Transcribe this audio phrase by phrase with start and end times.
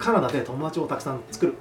[0.00, 1.54] カナダで友達をたくさん作る、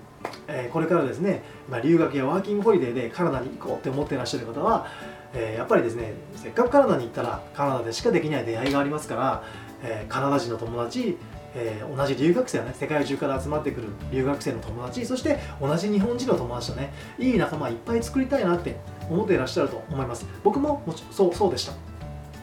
[0.48, 4.88] えー、これからですね、まあ、留学やワーキングホリデーでカナダに行こうって思ってらっしゃる方は、
[5.34, 9.44] えー、やっぱりですねせっかくカナダに行ったらカナダでしかできない出会いがありますから、
[9.84, 11.18] え、カナダ人の友達
[11.56, 18.78] えー、同じ留学生はね世界中から集まってくる留学生の友達そして同じ日本人の友達とねいい仲間いっぱい作りたいなって
[19.10, 20.28] 思っていらっしゃると思います。
[20.44, 21.74] 僕もそうそうでした。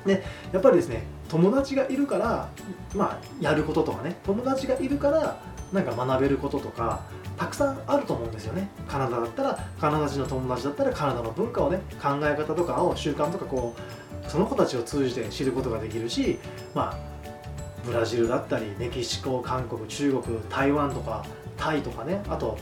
[0.04, 2.48] でやっぱりですね友達がいるから
[2.94, 4.16] まあやることとかね。
[4.24, 5.40] 友達がいるから
[5.72, 7.02] なんか学べることとか
[7.36, 8.68] たくさんあると思うんですよね。
[8.88, 16.38] カナダだったらカナダ人の友達だったらカナダの文化をね考え方とかを習慣とかこうその子たちを通じて知ることができるし
[16.74, 16.98] まあ
[17.84, 21.24] ブラジルだったりメキシコ韓国中国台湾とか
[21.56, 22.22] タイとかね。
[22.28, 22.58] あと、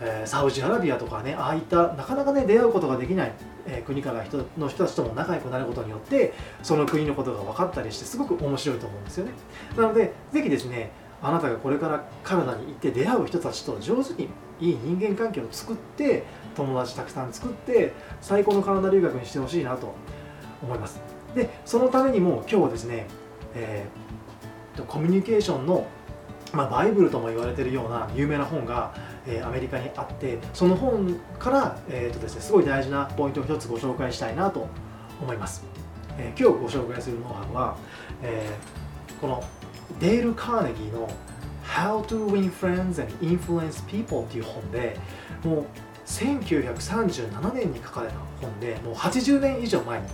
[0.00, 1.34] えー、サウジアラビアとかね。
[1.34, 3.32] ああいったなかなかね出会うことができない、
[3.68, 6.32] えー、国から人の人たちとも仲良くなることによって
[6.62, 9.32] その国のことが分かったりしてすごく面白いと思うんですよね。
[9.76, 10.90] なのでぜひですね
[11.22, 14.28] あなたがこれからカナダに行って出会う人たちと上手に
[14.60, 16.24] いい人間関係を作って
[16.56, 19.94] 友達たくさん作って最高のカナダ留学にしてほしいなと
[20.62, 21.00] 思います。
[21.34, 23.06] でそのためにも今日はですね、
[23.54, 24.08] えー
[24.86, 25.86] コミュニケーションの、
[26.52, 28.94] まあ、バイブルとも言われているような有名な本が、
[29.26, 34.66] えー、アメリカにあってその本から、えーとですね、すごい大事なポイントを一つご紹介したいなと
[35.20, 35.64] 思います、
[36.18, 37.76] えー、今日ご紹介するノウハウは、
[38.22, 39.44] えー、この
[40.00, 41.08] デール・カーネギーの
[41.64, 44.96] How to Win Friends and Influence People っていう本で
[45.44, 45.66] もう
[46.06, 50.08] 1937年に書かれた本でもう80年以上前に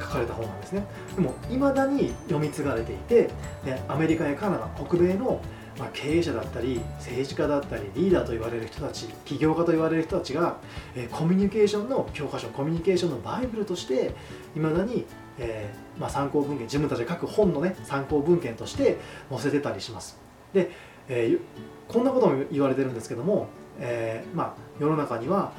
[0.00, 0.84] 書かれた本なんですね。
[1.16, 3.30] でもいまだに読み継がれていて
[3.64, 5.40] でアメリカやカナダ北米の
[5.78, 10.58] まあ、経営者だったり政治家だったりリーダーと言われる人たち起業家と言われる人たちが、
[10.94, 14.14] えー、コミュニケーションの教科書コミュニケーションのバイブルとして
[14.54, 15.06] いまだに、
[15.38, 18.98] えーまあ、参考文献自分たちが書く本のね参考文献として
[19.30, 20.18] 載せてたりします。
[20.52, 20.70] で、
[21.08, 21.40] えー、
[21.88, 25.52] こんなことも言われてるんですけども、えーまあ、世の中には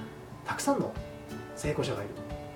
[0.45, 0.93] たくさんの
[1.55, 2.11] 成功者がいる。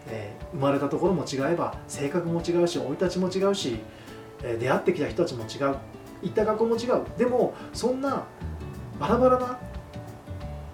[0.09, 3.79] えー、生まれたところも違えば性格も違うし生い立ちも違うし、
[4.59, 5.75] 出会ってきた人たちも違う。
[6.21, 7.03] 行った学校も違う。
[7.17, 8.25] でもそんな
[8.99, 9.59] バラバラな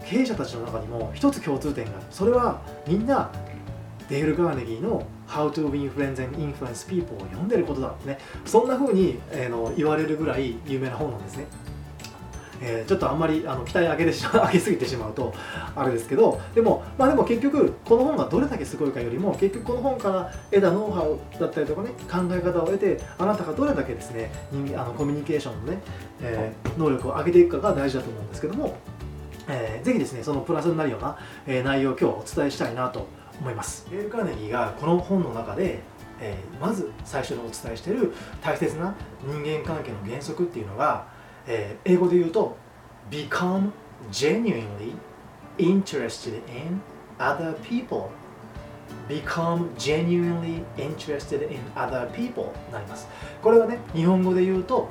[0.05, 2.05] 経営者たちの中にも一つ共通点がある。
[2.09, 3.31] それはみんな
[4.09, 8.19] デール・ガーネギーの How to Win Friends and Influence People を読んでることだってね。
[8.45, 11.45] そんな風に、えー、の言われるぐらい有名な本なんですね。
[12.65, 15.33] えー、ちょっとあんまりあの期待上げてし 上げすぎてしまうと
[15.75, 25.79] あれですけどでもまあでも結局この本がどれだけすごいかよりも結局この本から得たノウハウだったりとかね考え方を得てあなたがどれだけですね人あのコミュニケーションのね、
[26.21, 28.77] えー、能力を上げていくかが大事だと思うんですけども、
[29.49, 33.07] えー、ぜひですねそのプラスになるような、えー、内容を今日お伝えしたいなと
[33.41, 33.87] 思います。
[33.91, 35.81] エール・カーネギーがこの本の中で
[36.23, 41.05] え、まず最初にお伝えしている大切な人間関係の原則っていうのが
[41.47, 42.55] えー、英語で言うと
[43.09, 43.71] become
[44.11, 44.95] genuinely
[45.57, 46.81] interested in
[47.19, 48.09] other people.
[49.07, 53.07] become genuinely interested in other people なります。
[53.41, 54.87] これはね日本語で言うと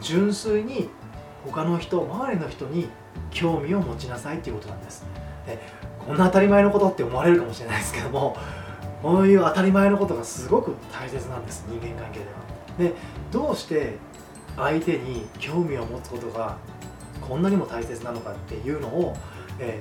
[0.00, 0.88] 純粋に
[1.44, 2.88] 他の人周りの人に
[3.30, 5.04] 興味を持ちなさいっていうことなんです。
[5.46, 5.58] で
[6.06, 8.36] こんな当たり前のことって思われるかもしれないですけども
[9.02, 12.90] こういう当たり前のことがすごく大切なんです人間関係では。
[12.92, 12.94] で
[13.30, 13.96] どうして
[14.56, 16.58] 相手に興味を持つことが
[17.20, 19.16] こんなにも大切なのかっていうのを、
[19.58, 19.80] え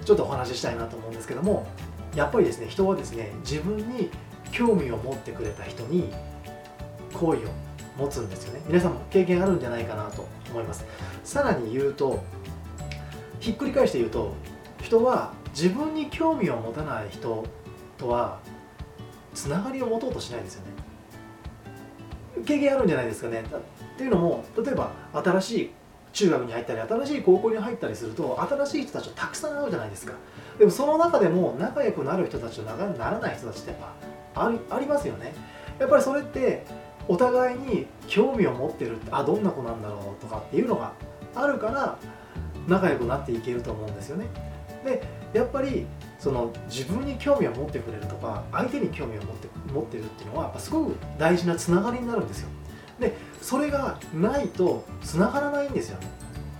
[0.00, 1.66] ー、ちょっとお話ししたいなと思うんですけども
[2.14, 4.10] やっぱりですね人はですね自分に
[4.52, 6.10] 興味を持ってくれた人に
[7.12, 7.40] 好意を
[7.98, 8.60] 持つんですよね。
[8.66, 10.84] 皆さんも経験あるんじゃないかなと思います。
[11.24, 12.22] さらに言うと
[13.40, 14.34] ひっくり返して言うと
[14.82, 17.44] 人は自分に興味を持たない人
[17.96, 18.38] とは
[19.34, 20.72] つながりを持とうとしないですよね。
[22.44, 23.42] 経験あるんじゃないですかね。
[23.42, 25.70] っていうのも例えば新しい
[26.12, 30.12] 中学に入ったり新しい高校に入ったりすると新しい人たちとたくさん会うじゃないですか。
[30.58, 33.78] でもその中でも仲良くなる人たちと仲良くならない人たちってやっ
[34.34, 35.34] ぱありますよね。
[35.78, 36.64] やっぱりそれって
[37.08, 40.92] お互いに興味を持ってるあどんな子なんだろうとかっていうのが
[41.34, 41.98] あるから
[42.66, 44.26] 仲良くなっていけると思うんですよね。
[44.84, 45.86] でやっぱり
[46.18, 52.48] その自分に興味を持ってくれるとか相手に興味を持って持ってるっていうのはやっぱすごく大事なつながりになるんですよ。
[52.98, 56.06] でそれがないとつながらないんですよね。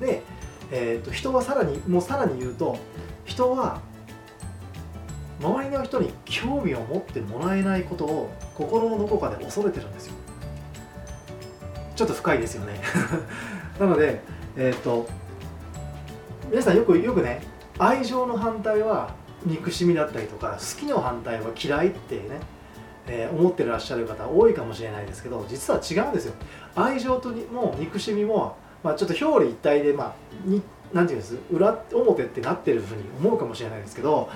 [0.01, 0.23] で、
[0.71, 2.79] えーと、人はさらにもうさらに言うと
[3.25, 3.81] 人は
[5.41, 10.15] 周りの人に興味を持ってもらえないことを心のどこかで恐れてるんですよ。
[11.95, 12.81] ちょっと深いですよね。
[13.81, 14.21] なので
[14.57, 15.09] えっ、ー、と
[16.51, 17.43] 皆さんよくよくね
[17.79, 19.15] 愛情の反対は
[19.47, 22.41] 憎しみだったりとか好きの反対は嫌いってね
[23.09, 26.35] えー、思ってらっしゃる方多いかもしれないですけど実は違うんですよ。
[26.75, 30.15] 愛情とも憎しみもまあ、ちょっと表裏一体で、まあ、
[30.45, 30.63] に
[30.93, 31.37] なんていうんです？
[31.51, 34.29] 裏表ってなってるふうに思うかもしれないですけど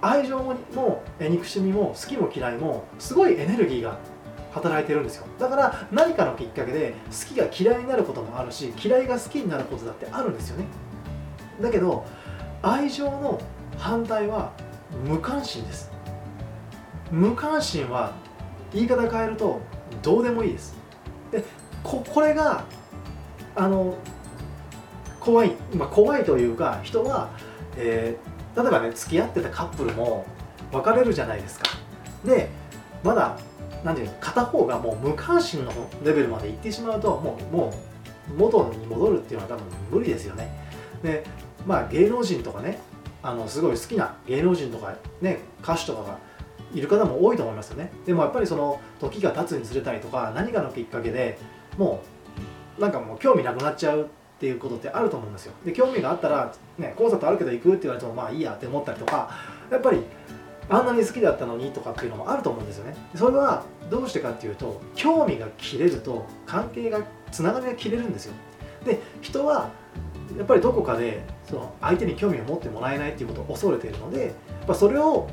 [0.00, 3.98] 愛情も憎しみも好きも嫌いもすごいエネルギーが
[4.52, 5.26] 働いてるんですよ。
[5.38, 10.64] だから何かのきっかけで好きが嫌いになることもあるし嫌いが好きになることだってあるんですよね。
[11.60, 12.04] だけど
[12.62, 13.40] 愛情の
[13.78, 14.52] 反対は
[15.06, 15.90] 無関心です。
[17.10, 18.12] 無関心は
[18.72, 19.60] 言い方変えると
[20.02, 20.76] どうでもいいです。
[21.30, 21.44] で
[21.82, 22.64] ここれが
[23.54, 23.94] あの
[25.20, 27.30] 怖い、まあ、怖いというか人は、
[27.76, 30.26] えー、例えばね付き合ってたカップルも
[30.72, 31.66] 別れるじゃないですか。
[32.24, 32.48] で
[33.02, 33.38] まだ
[33.84, 35.72] 何て言うの片方がもう無関心の
[36.04, 37.74] レベルまで行ってしまうともうも
[38.30, 40.48] う元に戻るっていうのは多分無理ですよね。
[41.02, 41.24] で
[41.66, 42.78] まあ芸能人とかね
[43.24, 46.18] あのすごい好きな芸能人とかね歌手とかが
[46.74, 47.90] いる方も多いと思いますよね。
[48.04, 51.38] でもやっぱりその時が経つにつれたりとか何かのきっかけで
[51.78, 52.02] も
[52.78, 54.04] うなんかもう興味なくなっちゃうっ
[54.38, 55.54] ていうことってあると思うんですよ。
[55.64, 59.30] で興味があったら、ね、コンサートあるけど行くって言われてもまあいいやって思ったりとか
[59.70, 60.02] やっぱり
[60.68, 62.94] あんなに好きだったのにとかっていうのもあると思うんですよね。
[63.14, 67.00] それはどうしてかっていうと興味が切れると関係が
[67.32, 68.34] つながりが切れるんですよ。
[68.84, 69.70] で人は
[70.36, 74.32] やっぱりどこかでその相手に興味を持ってもらえないっていうことを恐れているのでやっ
[74.66, 75.28] ぱそれを、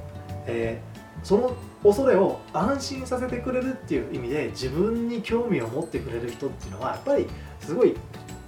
[0.46, 7.28] えー、その恐れを安心させてくれるっていう意味で自分に興味を持ってくれる人っていうのはやっぱり
[7.60, 7.96] すごい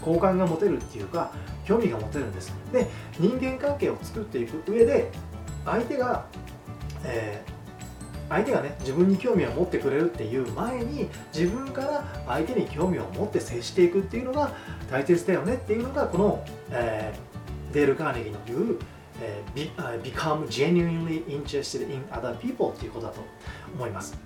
[0.01, 1.31] 好感が持てるっていうか
[1.65, 2.53] 興味が持てるんです。
[2.73, 2.87] で
[3.19, 5.09] 人間関係を作っていく上で
[5.65, 6.25] 相手が
[7.03, 7.52] えー、
[8.33, 14.51] 相手がね自分に興味を持ってくれるっていう前に自分から相手に興味を持って接していくっていうのが
[14.89, 18.79] 大切だよねっていうのがこの、えー、デール・カーネギーの言う、
[19.21, 23.21] えー、become genuinely interested in other people っていうことだと
[23.75, 24.17] 思います。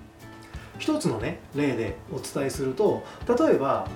[0.79, 3.89] 一つのね例でお伝えすると例えば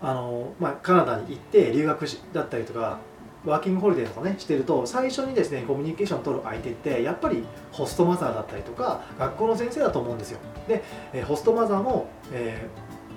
[0.00, 3.00] あの、まあ、カナダに行って留学だったりとか
[3.44, 10.38] ワーキングホリデーとかねしてると最初にですねコミュニケーション取る相手ってやっぱりホストマザーだったりとか学校の先生だと思うんですよ。
[10.68, 10.82] で、
[11.14, 12.68] えホストマザーも、え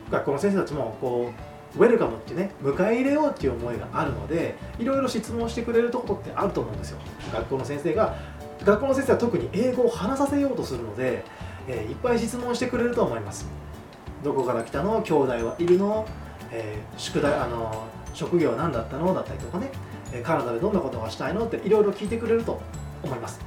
[0.09, 1.31] ー、学校の先生たちもこ
[1.75, 6.99] うウェルカムってね迎え入れようっていう思いがあるのでいろいろ質問してくれるところってあると思うんですよ。
[7.33, 8.15] 学校の先生が
[8.63, 11.25] 学校の先生は特に英語を話させようとするので、
[11.67, 13.45] えー、いっぱい質問してくれると思います。
[14.23, 15.01] どこから来たの？
[15.01, 16.05] 兄弟はいるの、
[16.49, 19.13] えー、宿題あの職業は何だったの？
[19.13, 19.69] だったりとかね。
[20.21, 22.61] カナダでどんなことがしたいのっていろいろ聞いてくれると
[23.03, 23.39] 思います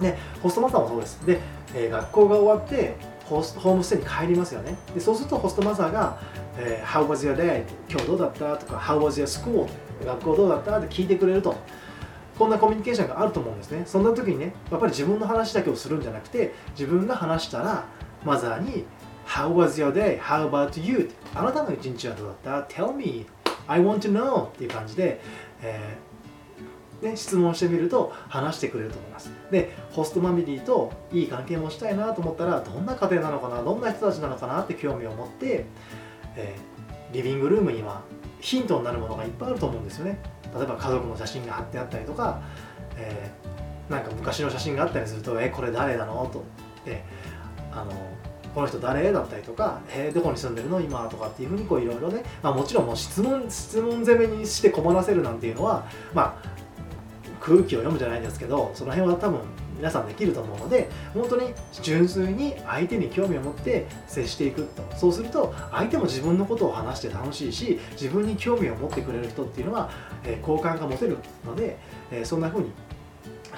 [0.00, 1.40] でホストマザーもそうですで、
[1.74, 2.94] え、学校が終わって
[3.24, 6.18] ホスホームステイに帰りますよねでそうするとホストマザーが
[6.56, 8.56] 「えー、How was your day?」今日どうだった？
[8.56, 9.66] とか「How was your school?」
[10.04, 10.78] 学校どうだった？
[10.78, 11.54] って聞いてくれると
[12.38, 17.84] こんなコミュニケーションがあると思うんですねそんな時にねやっぱり自分の話だけをするんじゃなくて自分が話したら
[18.24, 18.84] マザーに
[19.26, 20.18] 「How was your day?
[20.20, 23.26] How about you?」あなたの一日はどうだった ?Tell me
[23.66, 25.20] I want to know っていう感じで、
[25.62, 35.66] えー、ね、質問してみると話してくれると思いますでホストマミリーといい関係もしたいなと思ったらどんな家庭なのかなどんな人たちなのかなって興味を持って、
[36.36, 38.02] えー、リビングルームには
[38.40, 40.20] ヒントになるものがいっぱいあると思うんですよね
[40.54, 42.42] 例えば家族の写真が貼ってあったりとか、
[42.96, 46.44] えー、なんか昔の写真があったりすると「えこれ誰なの?」と、
[46.86, 47.04] え
[47.72, 47.92] あの
[48.54, 49.12] この人誰？
[49.12, 50.80] だったりとか、えー、どこに住んでるの？
[50.80, 56.48] 今とかっていうふうにこういろいろね、まあ、もちろんもう質問質問攻めにして困らせるなんていうのはまあ
[57.40, 59.40] 空気を読むじゃないですけどその辺は多分
[59.76, 64.82] 皆さんできると思うので本当に純粋に相手に興味を持って接していくと。
[64.96, 69.90] そうすると相手も自分のことを話して楽しいし自分に興味を持ってくれる人っていうのは、
[70.24, 71.78] えー、好感が持てるので、
[72.10, 72.72] えー、そんな風に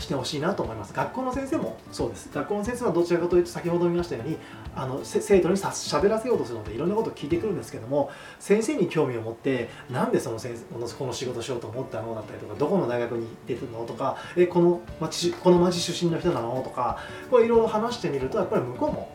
[0.00, 0.92] してほしいなと思います。
[0.92, 2.30] 学校の先生もそうです。
[2.32, 4.36] 学校の先生はどちらかというと先ほど見ましたように
[4.74, 16.98] あの生徒にさしゃべらせようとするのでいろんなことを聞いてくるんですけども先生に興味を持ってなんでその先生この仕事しようと思ったのだったりとかどこの大学に行ってるのとかえこの町この町出身の人なのとか
[17.30, 19.10] これいろいろ話してみるとやっぱり向こうも、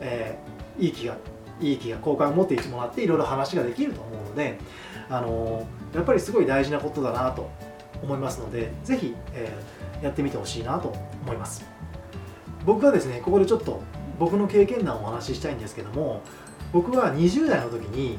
[0.00, 1.16] えー、いい気が
[1.60, 4.58] いい気が好感を持っていってもらっていろいろ話ができると思うので、
[5.08, 7.50] あのー、やっぱりすごい大事なことだなと
[8.02, 11.64] 思いますのでぜひ、えー、やってみてほしいなと思います。
[12.64, 13.80] 僕はですねここでちょっと
[14.18, 16.22] 僕の経験談をお話ししたいんですけども
[16.72, 18.18] 僕は20代の時に、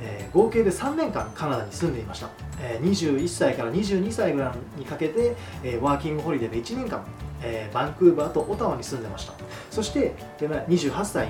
[0.00, 7.04] えー、合計で3年間カナダに住んでいました、えー、21歳から22歳ぐらいにかけて、えー、ワーキングホリデーで1年間、
[7.42, 9.34] えバンクーバーとオタワに住んでました。
[9.70, 11.28] そして28歳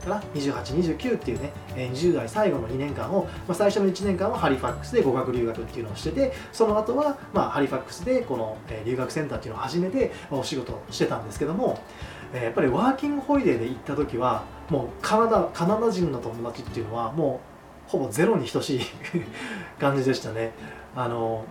[0.00, 11.80] から2829っていうね20代最後の2年間を、まあ、最初の1年間はハリファックスで語学留学っていうのをしててその後はまあハリファックスでこの留学センターっていうのを始めてお仕事をしてたんですけども
[12.34, 17.40] やっぱりワーキングホリデーで行った時はもうカナダカナダ人の友達っていうのはも
[17.88, 18.80] うほぼゼロに等しい
[19.80, 20.52] 感じでしたね。
[20.94, 21.44] あの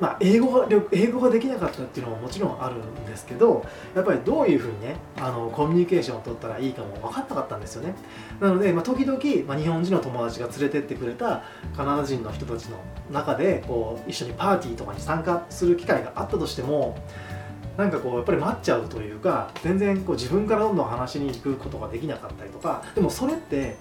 [0.00, 3.64] まあ、英語が英語ができなかったっていうのももちろんあるんですけど
[3.94, 7.94] やっぱりどういうふうにねあのコミュニケーションを取ったらいいかも分かんなかったんですよね。
[8.40, 11.42] なので、まあ、時々、まあ、日本人の友達が連れてってくれた
[11.76, 12.78] カナダ人の人たちの
[13.10, 16.96] 中でこう一緒にパーティーとかに参加する機会があったとしても
[17.76, 23.76] なんかこうやっぱり待っちゃうというか全然こう自分からどんどん話しに行くことができなかったりとかでもそれって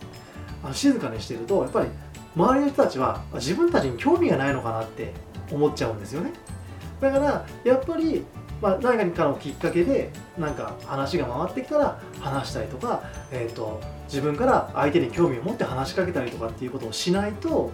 [0.63, 1.88] あの静かにしてるとやっぱり
[2.36, 5.12] 周りの人たちは自分たちに興味がないのかなって
[5.51, 6.31] 思っちゃうんですよね。
[6.99, 8.25] だからやっぱり、
[8.61, 17.71] まあ、何かのきっかけでなんか話が回ってきたら話したりとか、えーと、自分から相手に興味を持って話しかけたりとかっていうことをしないと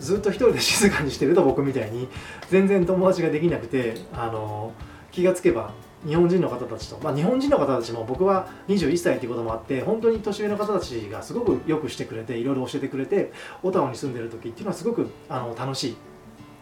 [0.00, 2.08] ずっと一人で静かにしてると僕みたいに
[2.50, 4.72] 全然友達ができなくてあの
[5.12, 5.72] 気がつけば
[6.06, 15.96] 日本人の方たちと、まあ、日本人の方たちも僕は21歳っていうこともあって本当に年上の方たちがすごくよくしてくれていろいろ教えてくれてオタワに住んでる時っていうのはすごくあの楽しい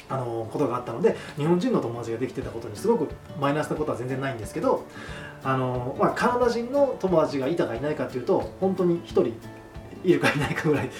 [0.08, 3.08] あのことがあったので日本人の友達ができてたことにすごく
[3.40, 4.86] マイナスなことは全然ないんですけど
[5.44, 9.26] あの、まあ、カナダ人の友達がいたかいないかっていうと本当に1人
[10.04, 10.90] いるかいないかぐらい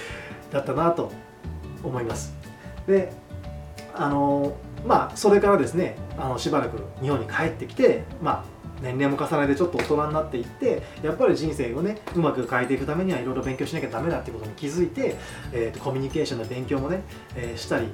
[0.51, 1.11] だったなと
[1.83, 2.33] 思います。
[2.87, 3.13] で
[3.95, 4.55] あの
[4.85, 15.15] まあそれからですねあのしばらく日本に帰ってきてまあ年齢も重ねてちょっと大人になっていってやっぱり人生をねうまく変えていくためにはいろいろ勉強しなきゃダメだっていうことに気づいて、
[15.53, 17.01] えーと、とコミュニケーションの勉強もね、
[17.35, 17.87] えー、したり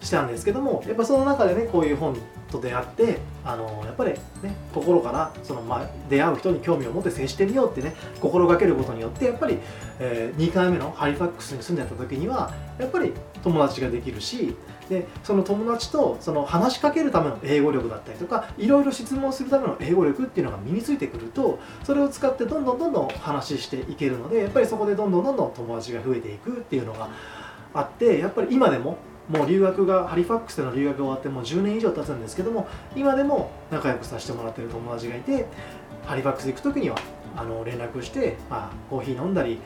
[0.00, 2.16] したんですけどもやっぱその中でねこういう本
[2.50, 4.12] と出会ってあのやっぱり
[4.42, 9.58] ね心からその、ま、出会う人に興味を持って接してみようってね心がけることによってやっぱり、
[9.98, 13.12] えー、2回目のハリファックスに住んでた時にはやっぱり
[13.42, 14.54] 友達ができるし
[14.88, 27.08] でその友達とその話しかけるための英語力だったりとかいろいろ質問するための英語力っていうのが身についてくるとそれを使ってどんどんどんどん話していけるのでやっぱりそこでどんどんどんどん友達が増えていくっていうのが
[27.74, 28.96] あってやっぱり今でも
[29.28, 32.66] もう留学がハリファックスでの留学が終わってもう10年以上経つんですけども
[32.96, 35.46] 今でも仲良くさせてもらってる友達がいて
[36.06, 36.96] ハリファックス行く時には
[37.36, 39.58] あの連絡して、まあ、コーヒー飲んだり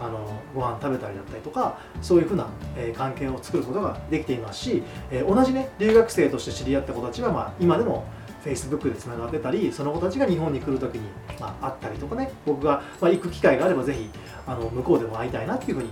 [0.00, 2.46] あのご飯食べたりだったりとかそういうふうな、
[2.76, 8.04] えー、関係を作ることができていますし、えー、同じね留学生として知り合った子たちは、まあ、今でも
[8.44, 11.08] Facebook でつながってたりその子たちが日本に来る時に、
[11.40, 14.08] まあ、会ったりとかね僕が、まあ、行く機会があればぜひ
[14.46, 15.90] あの向こうでも会いたいなっていうふうに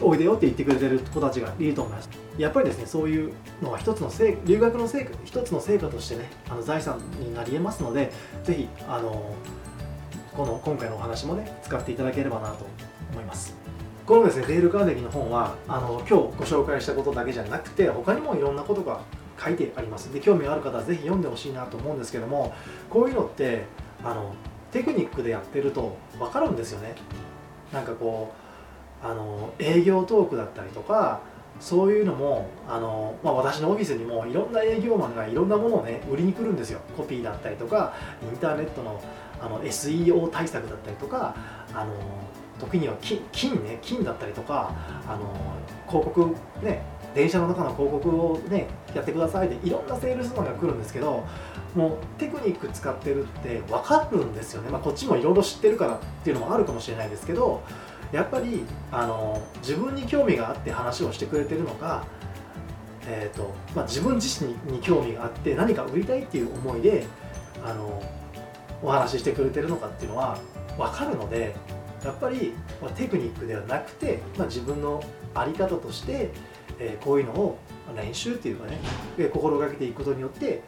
[0.00, 2.08] おいでよって言ってくれてる子たちがいると思います。
[2.38, 3.32] やっぱりですねそういう
[3.62, 8.12] のは一つの成留学の成果一つの成果としてねあの財産になり得ますので
[8.44, 9.34] ぜひあの
[10.36, 12.66] この今回のお話もね使っていただければなと
[13.12, 13.56] 思います。
[14.04, 19.00] このですねデール・カーネギーの本はあの今日ご紹介したことだけじゃなくて他にもいろんなことが
[19.42, 20.12] 書いてあります。
[20.12, 22.54] で興味がある方はぜひ読んでほしいなと思うんですけども
[22.88, 23.64] こういうのって
[24.04, 24.34] あの
[24.70, 26.94] テクニックでやってると分かるんですよね。
[27.72, 28.45] なんかこう
[29.02, 31.20] あの営業トークだったりとか
[31.60, 36.80] そういうのもあの、まあ、私のオフィスにもいろんな営業マンがいろんなものをね売りに来るんですよ。
[36.96, 39.00] コピーだったりとかインターネットの
[39.40, 41.34] あの SEO 対策だったりとか
[41.74, 41.92] あの
[42.58, 44.72] 時には金金ね金だったりとか
[45.06, 45.34] あの
[45.88, 46.82] 広告ね
[47.14, 51.24] 電車の中の広告をねやってくださいでいろんなセールスマンが来るんですけど
[51.74, 57.62] もうテクニック使ってるって分かるんですよね、まあ、こっちもいろいろ知ってるからっていうのもあるかもしれないですけど
[58.12, 62.06] やっぱりあの自分に興味があって話をしてくれてるのか、
[63.06, 67.06] えーとまあ、自分自身に興味があって何か売りたいっていう思いで
[67.64, 68.02] あの
[68.82, 70.38] お話ししてくれてるのかっていうのは
[70.78, 71.54] 分かるので
[72.04, 75.02] やっぱり、まあ、テクニックではなくて、まあ、自分の
[75.34, 76.30] 在り方として、
[76.78, 77.58] えー、こういうのを
[77.96, 78.78] 練習っていうかね
[79.32, 80.62] 心がけていくことによって、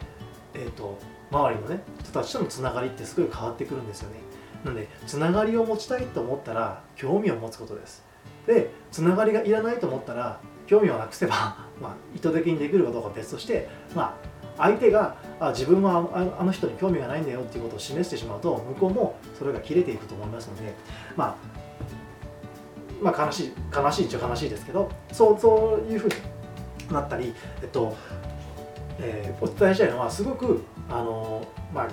[0.55, 0.99] えーと
[1.31, 4.17] 周りのね人たちとのつながりってすごい変わってくるんですよね。
[4.65, 8.05] なのでつながりを持ちたいと思ったら興味を持つことです
[8.47, 14.15] でつながりがいらないと思ったら興味をなくせば、 まあ、意図的にできるかどうか別として、ま
[14.59, 20.75] あ、相手があ自分はあの人に興味がないんだよっていうことを示してしまうと向こうもそれが切れていくと思いますので、
[21.17, 21.35] まあ、
[23.01, 26.15] まあ悲しい悲しいっちゃ悲しいですけどそうそういうふうに
[26.93, 27.95] なったり、えっと
[28.99, 31.89] えー、お伝えしたいのはすごくあの、まあ、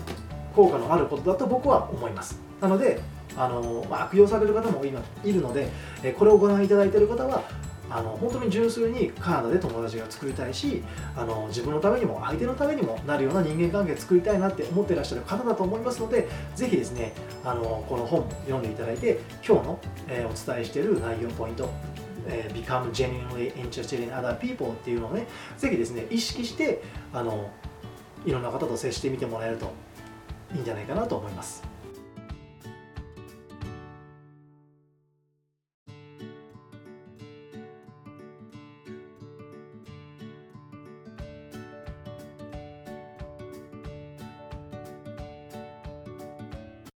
[0.55, 2.44] 効果のあることだと僕は思います。
[2.65, 2.99] なので
[3.37, 5.69] あの、まあ、悪用される方も今いるので、
[6.03, 7.43] えこれをご覧いただいている方は
[7.89, 10.83] あの本当に純粋にカナダで友達が作りたいし
[11.15, 21.69] あの自分のためにも相手のためにもなるような人間関係作りたいなって思ってらっしゃる方だと思いますのでぜひですねあのこの本読んでいただいて今日の、えー、お伝えしている内容ポイント
[22.27, 25.27] えー、become genuinely interested in other people っていうのをね、
[25.59, 26.81] ぜひですね、意識して、
[27.13, 27.51] あの、
[28.25, 29.71] いろんな方と接してみてもらえると
[30.55, 31.63] いいんじゃないかなと思います。